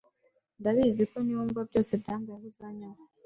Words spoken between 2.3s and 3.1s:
uzanyanga